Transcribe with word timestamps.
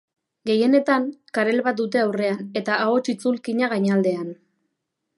Gehienetan, 0.49 1.05
karel 1.39 1.61
bat 1.69 1.77
dute 1.83 2.03
aurrean 2.05 2.41
eta 2.63 2.79
ahots-itzulkina 2.87 3.73
gainaldean. 3.75 4.37